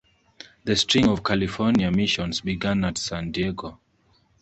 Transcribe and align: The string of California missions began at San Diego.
The 0.63 0.75
string 0.75 1.07
of 1.09 1.23
California 1.23 1.91
missions 1.91 2.41
began 2.41 2.83
at 2.85 2.97
San 2.97 3.31
Diego. 3.31 3.77